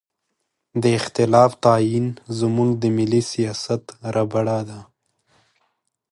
د 0.81 0.83
اختلاف 0.99 1.51
تعین 1.65 2.07
زموږ 2.39 2.69
د 2.81 2.83
ملي 2.97 3.21
سیاست 3.31 3.83
ربړه 4.15 4.59
ده. 4.69 4.79